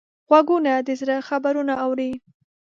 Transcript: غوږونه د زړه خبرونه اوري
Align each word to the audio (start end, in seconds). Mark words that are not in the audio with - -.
غوږونه 0.27 0.73
د 0.87 0.89
زړه 1.01 1.15
خبرونه 1.27 1.73
اوري 1.85 2.11